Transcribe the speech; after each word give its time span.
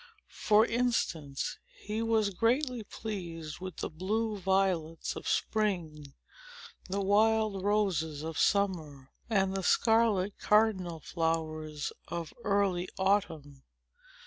For 0.47 0.65
instance, 0.65 1.59
he 1.75 2.01
was 2.01 2.31
greatly 2.31 2.81
pleased 2.83 3.59
with 3.59 3.75
the 3.77 3.89
blue 3.91 4.35
violets 4.35 5.15
of 5.15 5.27
spring, 5.27 6.13
the 6.89 7.01
wild 7.01 7.63
roses 7.63 8.23
of 8.23 8.39
summer, 8.39 9.11
and 9.29 9.55
the 9.55 9.61
scarlet 9.61 10.39
cardinal 10.39 11.01
flowers 11.01 11.93
of 12.07 12.33
early 12.43 12.89
autumn. 12.97 13.61